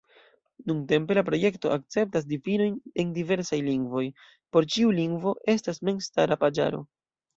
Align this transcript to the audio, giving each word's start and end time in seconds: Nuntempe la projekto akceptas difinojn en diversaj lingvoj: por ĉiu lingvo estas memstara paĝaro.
Nuntempe 0.69 1.17
la 1.17 1.23
projekto 1.27 1.73
akceptas 1.75 2.25
difinojn 2.31 2.79
en 3.03 3.11
diversaj 3.19 3.61
lingvoj: 3.67 4.03
por 4.57 4.67
ĉiu 4.77 4.97
lingvo 5.01 5.35
estas 5.55 5.83
memstara 5.91 6.41
paĝaro. 6.47 6.83